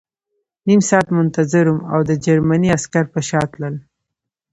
نیم 0.67 0.81
ساعت 0.89 1.07
منتظر 1.17 1.65
وم 1.69 1.79
او 1.93 1.99
د 2.09 2.11
جرمني 2.25 2.69
عسکر 2.77 3.05
په 3.13 3.19
شا 3.27 3.41
تلل 3.51 3.75